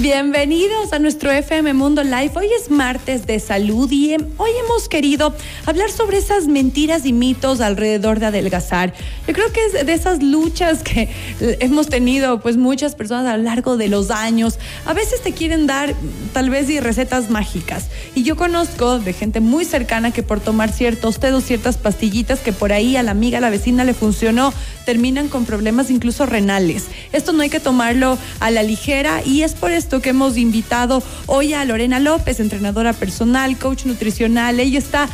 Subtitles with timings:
[0.00, 2.30] Bienvenidos a nuestro FM Mundo Live.
[2.34, 5.34] Hoy es martes de salud y em, hoy hemos querido
[5.66, 8.94] hablar sobre esas mentiras y mitos alrededor de adelgazar.
[9.28, 11.10] Yo creo que es de esas luchas que
[11.60, 14.58] hemos tenido pues muchas personas a lo largo de los años.
[14.86, 15.94] A veces te quieren dar
[16.32, 17.90] tal vez y recetas mágicas.
[18.14, 22.54] Y yo conozco de gente muy cercana que por tomar ciertos té ciertas pastillitas que
[22.54, 24.54] por ahí a la amiga, a la vecina le funcionó,
[24.86, 26.86] terminan con problemas incluso renales.
[27.12, 31.02] Esto no hay que tomarlo a la ligera y es por esto que hemos invitado
[31.26, 34.60] hoy a Lorena López, entrenadora personal, coach nutricional.
[34.60, 35.08] Ella está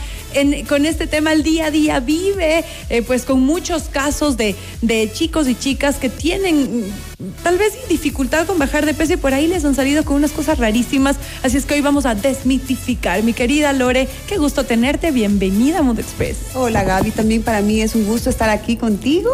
[0.69, 5.11] con este tema el día a día, vive eh, pues con muchos casos de, de
[5.11, 6.85] chicos y chicas que tienen
[7.19, 10.17] mm, tal vez dificultad con bajar de peso y por ahí les han salido con
[10.17, 11.17] unas cosas rarísimas.
[11.43, 13.23] Así es que hoy vamos a desmitificar.
[13.23, 15.11] Mi querida Lore, qué gusto tenerte.
[15.11, 16.37] Bienvenida a Mundo Express.
[16.55, 19.31] Hola Gaby, también para mí es un gusto estar aquí contigo.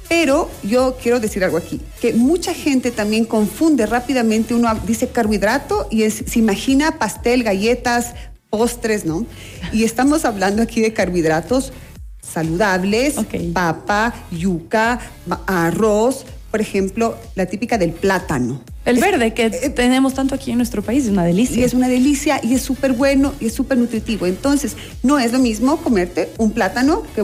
[0.09, 5.87] Pero yo quiero decir algo aquí, que mucha gente también confunde rápidamente, uno dice carbohidrato
[5.91, 8.13] y se imagina pastel, galletas,
[8.49, 9.25] postres, ¿no?
[9.73, 11.73] Y estamos hablando aquí de carbohidratos
[12.21, 13.15] saludables,
[13.53, 14.99] papa, yuca,
[15.45, 18.61] arroz, por ejemplo, la típica del plátano.
[18.85, 21.59] El verde que eh, tenemos tanto aquí en nuestro país, es una delicia.
[21.59, 24.25] Y es una delicia y es súper bueno y es súper nutritivo.
[24.25, 27.21] Entonces, no es lo mismo comerte un plátano que,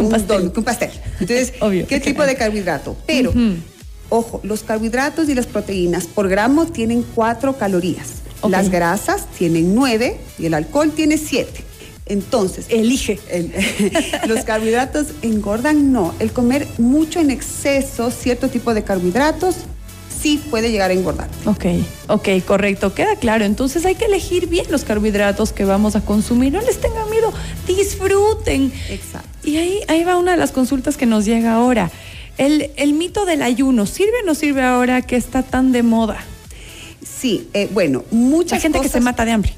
[0.00, 0.90] un, pastel.
[1.20, 1.52] Entonces,
[1.88, 2.96] ¿qué tipo de carbohidrato?
[3.06, 3.32] Pero,
[4.08, 8.22] ojo, los carbohidratos y las proteínas por gramo tienen cuatro calorías.
[8.48, 11.64] Las grasas tienen nueve y el alcohol tiene siete.
[12.06, 13.18] Entonces, elige.
[14.28, 16.14] los carbohidratos engordan, no.
[16.18, 19.56] El comer mucho en exceso cierto tipo de carbohidratos
[20.24, 21.28] sí puede llegar a engordar.
[21.44, 21.64] Ok,
[22.08, 22.94] ok, correcto.
[22.94, 23.44] Queda claro.
[23.44, 26.52] Entonces hay que elegir bien los carbohidratos que vamos a consumir.
[26.52, 27.32] No les tengan miedo,
[27.66, 28.72] disfruten.
[28.88, 29.28] Exacto.
[29.42, 31.90] Y ahí, ahí va una de las consultas que nos llega ahora.
[32.36, 36.18] El, el mito del ayuno, ¿sirve o no sirve ahora que está tan de moda?
[37.04, 39.54] Sí, eh, bueno, mucha gente que se mata de hambre.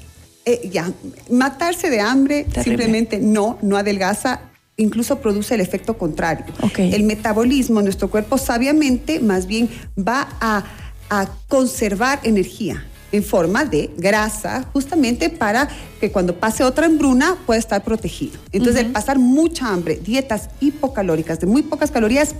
[0.48, 0.92] Eh, ya,
[1.28, 4.42] matarse de hambre simplemente no, no adelgaza,
[4.76, 6.44] incluso produce el efecto contrario.
[6.78, 9.68] El metabolismo, nuestro cuerpo sabiamente más bien
[9.98, 10.64] va a,
[11.10, 15.68] a conservar energía en forma de grasa, justamente para
[16.00, 18.38] que cuando pase otra hambruna pueda estar protegido.
[18.52, 22.34] Entonces, el pasar mucha hambre, dietas hipocalóricas de muy pocas calorías,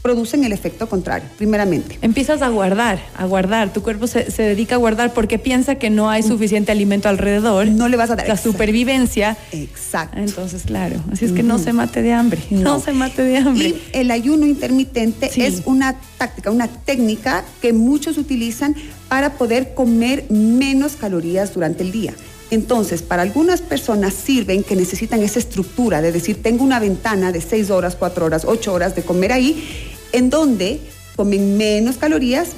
[0.00, 1.98] producen el efecto contrario, primeramente.
[2.02, 3.72] Empiezas a guardar, a guardar.
[3.72, 7.66] Tu cuerpo se, dedica a guardar porque piensa que no hay suficiente alimento alrededor.
[7.68, 8.28] No le vas a dar.
[8.28, 9.36] La supervivencia.
[9.52, 10.18] Exacto.
[10.18, 10.96] Entonces, claro.
[11.12, 12.42] Así es que no se mate de hambre.
[12.50, 12.80] No.
[12.80, 13.68] se mate de hambre.
[13.68, 18.74] Y el ayuno intermitente es una táctica, una técnica que muchos utilizan
[19.12, 22.14] para poder comer menos calorías durante el día.
[22.50, 27.42] Entonces, para algunas personas sirven que necesitan esa estructura de decir, tengo una ventana de
[27.42, 29.68] 6 horas, 4 horas, 8 horas de comer ahí,
[30.12, 30.80] en donde
[31.14, 32.52] comen menos calorías,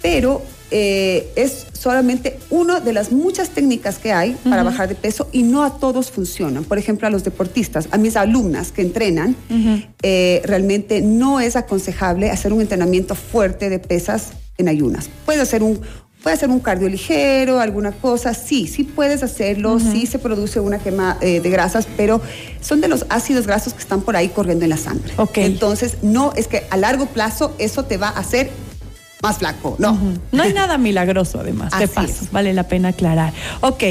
[0.00, 5.28] pero eh, es solamente una de las muchas técnicas que hay para bajar de peso
[5.32, 6.62] y no a todos funcionan.
[6.62, 9.34] Por ejemplo, a los deportistas, a mis alumnas que entrenan,
[10.02, 15.08] eh, realmente no es aconsejable hacer un entrenamiento fuerte de pesas en ayunas.
[15.24, 15.80] Puedes hacer un,
[16.22, 20.78] puede hacer un cardio ligero, alguna cosa, sí, sí puedes hacerlo, sí se produce una
[20.78, 22.20] quema eh, de grasas, pero
[22.60, 25.12] son de los ácidos grasos que están por ahí corriendo en la sangre.
[25.34, 28.50] Entonces, no es que a largo plazo eso te va a hacer
[29.22, 29.98] más flaco, no.
[30.32, 33.32] No hay nada milagroso además, de paso, vale la pena aclarar.
[33.60, 33.84] Ok.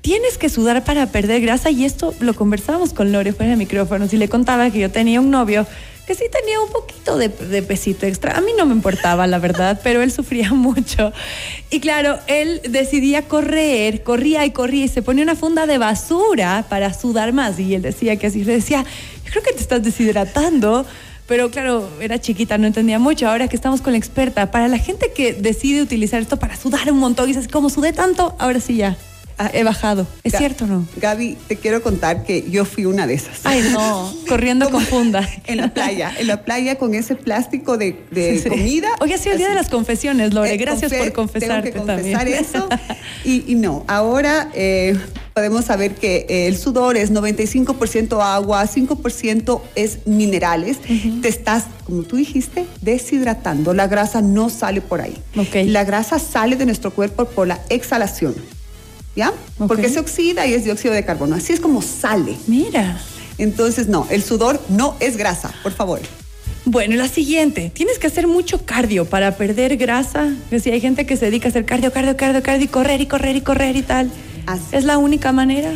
[0.00, 4.14] Tienes que sudar para perder grasa y esto lo conversábamos con Lore fuera de micrófonos
[4.14, 5.66] y le contaba que yo tenía un novio
[6.10, 7.28] que sí tenía un poquito de,
[7.62, 8.36] pesito extra.
[8.36, 11.12] A mí no me importaba, la verdad, pero él sufría mucho.
[11.70, 16.66] Y claro, él decidía correr, corría y corría y se ponía una funda de basura
[16.68, 17.60] para sudar más.
[17.60, 18.84] Y él decía que así, le decía,
[19.24, 20.84] yo creo que te estás deshidratando
[21.28, 23.28] pero claro, era chiquita, no entendía mucho.
[23.28, 26.90] Ahora que estamos con la experta, para la gente que decide utilizar esto para sudar
[26.90, 28.96] un montón y dices, como sudé tanto, ahora sí ya.
[29.42, 30.06] Ah, he bajado.
[30.22, 30.86] ¿Es cierto o no?
[30.96, 33.40] Gaby, te quiero contar que yo fui una de esas.
[33.44, 35.26] Ay, no, corriendo con funda.
[35.46, 37.96] En la playa, en la playa con ese plástico de,
[38.46, 38.88] comida.
[39.00, 40.52] Oye, ha sido el día de las confesiones, Lore.
[40.52, 42.68] Eh, Gracias por confesarte tengo que confesar eso.
[43.24, 44.98] Y, no, ahora eh,
[45.34, 50.78] podemos saber que eh, el sudor es 95% agua, 5% es minerales.
[51.22, 53.72] Te estás, como tú dijiste, deshidratando.
[53.72, 55.16] La grasa no sale por ahí.
[55.34, 55.66] Okay.
[55.68, 58.34] La grasa sale de nuestro cuerpo por la exhalación.
[59.20, 59.34] ¿Ya?
[59.68, 61.36] Porque se oxida y es dióxido de carbono.
[61.36, 62.36] Así es como sale.
[62.46, 62.98] Mira.
[63.36, 66.00] Entonces, no, el sudor no es grasa, por favor.
[66.64, 70.32] Bueno, la siguiente, tienes que hacer mucho cardio para perder grasa.
[70.62, 73.06] Si hay gente que se dedica a hacer cardio, cardio, cardio, cardio y correr y
[73.06, 74.10] correr y correr y tal.
[74.72, 75.70] ¿Es la única manera?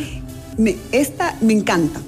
[0.91, 1.99] esta me encanta.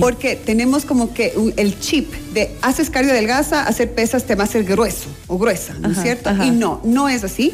[0.00, 4.46] Porque tenemos como que el chip de haces cardio delgaza, hacer pesas te va a
[4.46, 6.30] hacer grueso o gruesa, ¿no es cierto?
[6.44, 7.52] Y no, no es así.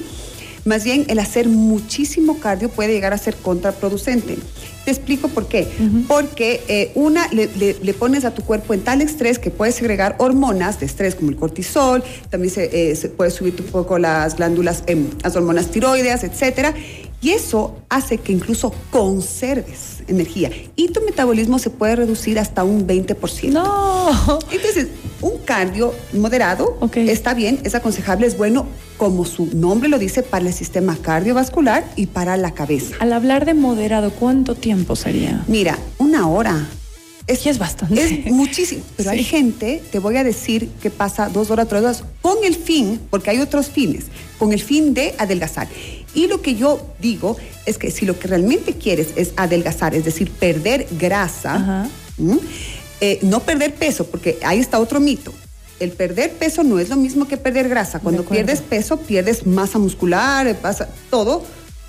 [0.64, 4.38] Más bien, el hacer muchísimo cardio puede llegar a ser contraproducente.
[4.84, 5.68] Te explico por qué.
[6.08, 10.80] Porque eh, una, le, pones a tu cuerpo en tal estrés que puedes segregar hormonas
[10.80, 15.06] de estrés como el cortisol, también se, eh, puede subir un poco las glándulas, em,
[15.22, 16.74] las hormonas tiroideas, etcétera.
[17.22, 22.84] Y eso hace que incluso conserves energía y tu metabolismo se puede reducir hasta un
[22.86, 23.52] 20%.
[23.52, 24.38] No.
[24.50, 24.88] Entonces,
[25.20, 28.66] un cardio moderado está bien, es aconsejable, es bueno,
[28.96, 32.96] como su nombre lo dice, para el sistema cardiovascular y para la cabeza.
[32.98, 35.44] Al hablar de moderado, ¿cuánto tiempo sería?
[35.46, 36.68] Mira, una hora.
[37.28, 38.24] Es, es bastante.
[38.26, 38.82] Es muchísimo.
[38.96, 42.54] Pero hay gente, te voy a decir, que pasa dos horas, tres horas, con el
[42.54, 44.06] fin, porque hay otros fines,
[44.38, 45.68] con el fin de adelgazar.
[46.14, 47.36] Y lo que yo digo
[47.66, 51.88] es que si lo que realmente quieres es adelgazar, es decir, perder grasa,
[53.00, 55.32] eh, no perder peso, porque ahí está otro mito.
[55.80, 57.98] El perder peso no es lo mismo que perder grasa.
[57.98, 61.44] Cuando pierdes peso, pierdes masa muscular, pasa todo.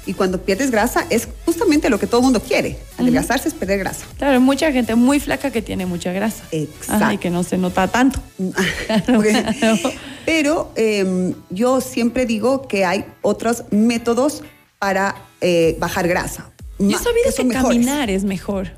[0.06, 2.78] Y cuando pierdes grasa es justamente lo que todo el mundo quiere.
[2.98, 4.06] Adelgazarse es perder grasa.
[4.18, 6.44] Claro, mucha gente muy flaca que tiene mucha grasa.
[6.52, 7.14] Exacto.
[7.14, 8.20] y que no se nota tanto.
[10.26, 14.44] Pero em, yo siempre digo que hay otros métodos
[14.80, 16.50] para eh, bajar grasa.
[16.80, 18.72] Yo sabía que, caminar es mejor.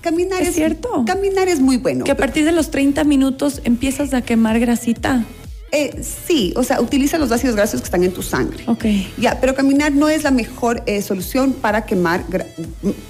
[0.00, 1.04] Caminar es, cierto.
[1.06, 2.04] Caminar es muy bueno.
[2.04, 5.24] Que a partir de los 30 minutos empiezas a quemar grasita.
[5.72, 8.62] Eh, sí, o sea, utiliza los ácidos grasos que están en tu sangre.
[8.66, 8.84] Ok.
[9.16, 12.24] Ya, pero caminar no es la mejor eh, solución para quemar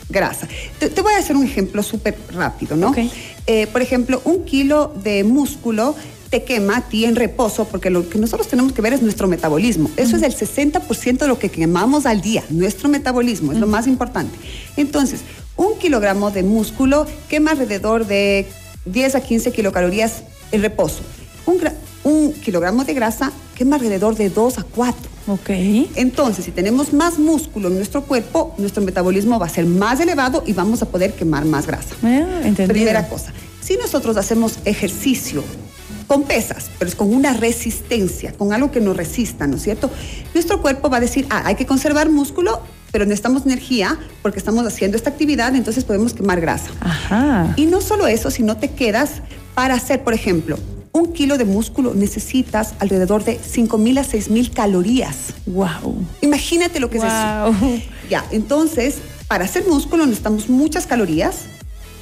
[0.08, 0.48] grasa.
[0.78, 2.90] Te, voy a hacer un ejemplo súper rápido, ¿no?
[2.90, 3.10] Okay.
[3.72, 5.96] por ejemplo, un kilo de músculo
[6.32, 9.28] te quema a ti en reposo, porque lo que nosotros tenemos que ver es nuestro
[9.28, 9.90] metabolismo.
[9.98, 13.86] Eso es el 60% de lo que quemamos al día, nuestro metabolismo, es lo más
[13.86, 14.34] importante.
[14.78, 15.20] Entonces,
[15.56, 18.46] un kilogramo de músculo quema alrededor de
[18.86, 20.22] 10 a 15 kilocalorías
[20.52, 21.02] en reposo.
[21.44, 21.60] Un,
[22.04, 25.12] un kilogramo de grasa quema alrededor de 2 a 4.
[25.28, 25.50] Ok.
[25.94, 30.42] Entonces, si tenemos más músculo en nuestro cuerpo, nuestro metabolismo va a ser más elevado
[30.46, 31.94] y vamos a poder quemar más grasa.
[32.02, 33.32] Ah, Primera cosa.
[33.60, 35.44] Si nosotros hacemos ejercicio
[36.08, 39.90] con pesas, pero es con una resistencia, con algo que nos resista, ¿no es cierto?
[40.34, 42.60] Nuestro cuerpo va a decir, ah, hay que conservar músculo,
[42.90, 46.70] pero necesitamos energía porque estamos haciendo esta actividad, entonces podemos quemar grasa.
[46.80, 47.54] Ajá.
[47.56, 49.22] Y no solo eso, sino te quedas
[49.54, 50.58] para hacer, por ejemplo,
[50.92, 55.34] un kilo de músculo necesitas alrededor de 5.000 a 6.000 calorías.
[55.46, 56.06] ¡Wow!
[56.20, 57.82] Imagínate lo que es eso.
[58.10, 61.46] Ya, entonces, para hacer músculo necesitamos muchas calorías,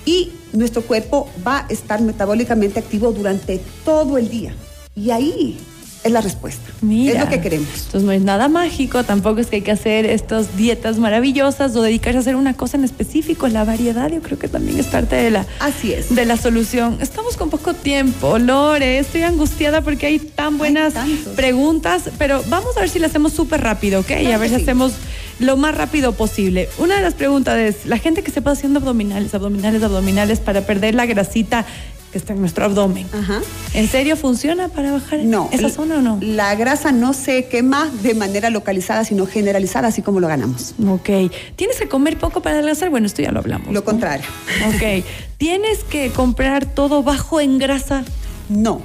[0.04, 4.54] y nuestro cuerpo va a estar metabólicamente activo durante todo el día.
[4.94, 5.58] Y ahí
[6.02, 6.70] es la respuesta.
[6.80, 7.68] Mira, es lo que queremos.
[7.68, 11.82] Entonces no es nada mágico, tampoco es que hay que hacer estas dietas maravillosas o
[11.82, 13.48] dedicarse a hacer una cosa en específico.
[13.48, 16.14] La variedad yo creo que también es parte de la, Así es.
[16.14, 16.98] de la solución.
[17.00, 20.94] Estamos con poco tiempo, Lore, estoy angustiada porque hay tan buenas
[21.36, 24.10] preguntas, pero vamos a ver si lo hacemos súper rápido, ¿ok?
[24.22, 24.92] y a ver si hacemos
[25.38, 26.68] lo más rápido posible.
[26.78, 30.62] Una de las preguntas es, la gente que se sepa haciendo abdominales, abdominales, abdominales para
[30.62, 31.66] perder la grasita
[32.10, 33.06] que está en nuestro abdomen.
[33.12, 33.40] Ajá.
[33.74, 36.18] ¿En serio funciona para bajar no, esa zona o no?
[36.20, 40.74] La grasa no se quema de manera localizada, sino generalizada, así como lo ganamos.
[40.88, 41.32] Ok.
[41.56, 42.90] ¿Tienes que comer poco para adelgazar?
[42.90, 43.72] Bueno, esto ya lo hablamos.
[43.72, 44.26] Lo contrario.
[44.68, 45.04] Ok.
[45.36, 48.04] ¿Tienes que comprar todo bajo en grasa?
[48.50, 48.82] No,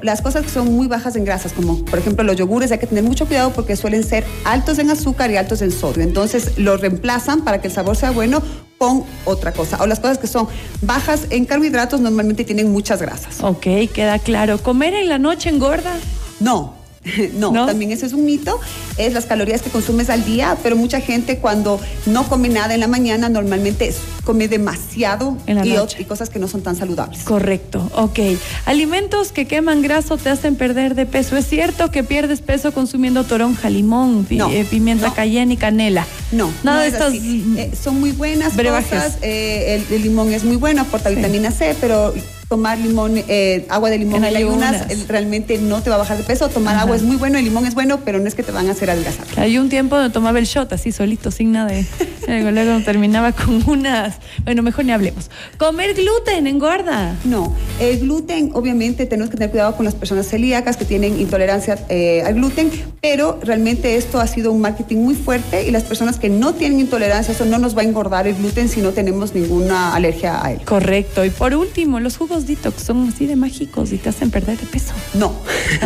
[0.00, 2.86] las cosas que son muy bajas en grasas, como por ejemplo los yogures, hay que
[2.86, 6.04] tener mucho cuidado porque suelen ser altos en azúcar y altos en sodio.
[6.04, 8.40] Entonces los reemplazan para que el sabor sea bueno
[8.78, 9.76] con otra cosa.
[9.82, 10.48] O las cosas que son
[10.80, 13.42] bajas en carbohidratos normalmente tienen muchas grasas.
[13.42, 14.58] Ok, queda claro.
[14.58, 15.94] ¿Comer en la noche engorda?
[16.40, 16.77] No,
[17.34, 18.60] no, también ese es un mito,
[18.96, 22.80] es las calorías que consumes al día, pero mucha gente cuando no come nada en
[22.80, 23.92] la mañana normalmente
[24.24, 27.24] come demasiado y, cosas que no son tan saludables.
[27.24, 28.18] Correcto, ok.
[28.66, 31.36] Alimentos que queman graso te hacen perder de peso.
[31.36, 36.06] ¿Es cierto que pierdes peso consumiendo toronja, limón, eh, pimienta cayenne y canela?
[36.32, 37.14] No, nada de estas.
[37.14, 39.18] Eh, son muy buenas cosas.
[39.22, 42.12] Eh, el, limón es muy bueno, aporta vitamina C, pero
[42.48, 46.24] tomar limón, eh, agua de limón en, ayunas, realmente no te va a bajar de
[46.24, 46.48] peso.
[46.48, 48.68] Tomar agua es muy bueno, el limón es bueno, pero no es que te van
[48.68, 49.26] a hacer adelgazar.
[49.36, 51.70] Hay un tiempo donde tomaba el shot así solito, sin nada
[52.26, 52.50] de...
[52.50, 54.16] luego terminaba con unas...
[54.44, 55.30] Bueno, mejor ni hablemos.
[55.58, 57.16] ¿Comer gluten engorda?
[57.24, 61.78] No, el gluten obviamente tenemos que tener cuidado con las personas celíacas que tienen intolerancia
[61.90, 62.70] eh, al gluten,
[63.02, 66.80] pero realmente esto ha sido un marketing muy fuerte y las personas que no tienen
[66.80, 70.52] intolerancia, eso no nos va a engordar el gluten si no tenemos ninguna alergia a
[70.52, 70.60] él.
[70.64, 71.24] Correcto.
[71.26, 74.66] Y por último, los jugos detox son así de mágicos y te hacen perder de
[74.66, 74.92] peso.
[75.14, 75.34] No.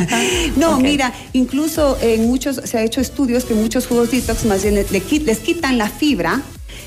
[0.56, 4.74] no, mira, incluso en muchos, se ha hecho estudios que muchos jugos detox más bien
[4.74, 6.42] les quitan la fibra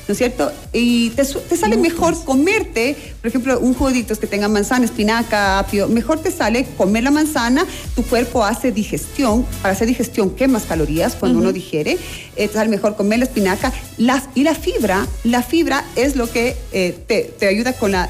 [0.08, 0.52] ¿no es cierto?
[0.72, 6.20] Y te, sale mejor comerte, por ejemplo, un juguito que tenga manzana, espinaca, apio, mejor
[6.20, 11.40] te sale comer la manzana, tu cuerpo hace digestión, para hacer digestión quemas calorías cuando
[11.40, 11.98] uno digiere,
[12.36, 16.30] eh, te sale mejor comer la espinaca, las, y la fibra, la fibra es lo
[16.30, 18.10] que eh, te, ayuda con la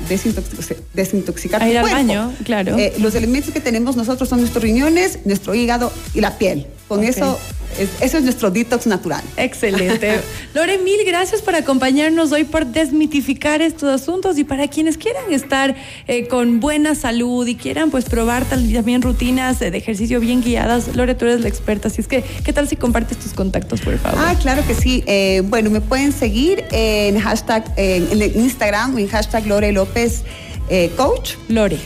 [0.94, 2.78] desintoxicar A ir al baño, claro.
[2.78, 6.68] Eh, los elementos que tenemos nosotros son nuestros riñones, nuestro hígado y la piel.
[6.88, 7.40] Con eso
[7.78, 9.24] eso es nuestro detox natural.
[9.38, 10.20] Excelente.
[10.54, 15.76] Lore, mil gracias por acompañarnos hoy, por desmitificar estos asuntos y para quienes quieran estar
[16.08, 20.96] eh, con buena salud y quieran pues probar también rutinas de ejercicio bien guiadas.
[20.96, 23.98] Lore, tú eres la experta, así es que, ¿qué tal si compartes tus contactos, por
[23.98, 24.20] favor?
[24.22, 25.04] Ah, claro que sí.
[25.06, 30.24] Eh, bueno, me pueden seguir en hashtag, en Instagram, en hashtag Lore López.
[30.70, 31.34] Eh, coach.
[31.48, 31.78] Lore.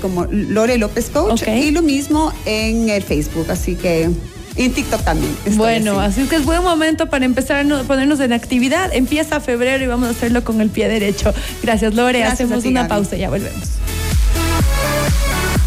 [0.00, 1.42] como Lore López Coach.
[1.48, 3.46] Y lo mismo en el Facebook.
[3.50, 4.08] Así que
[4.58, 5.34] y en TikTok también.
[5.56, 6.22] Bueno, así.
[6.22, 8.92] es que es buen momento para empezar a ponernos en actividad.
[8.92, 11.32] Empieza febrero y vamos a hacerlo con el pie derecho.
[11.62, 12.24] Gracias, Lore.
[12.24, 13.78] Hacemos una pausa y ya volvemos.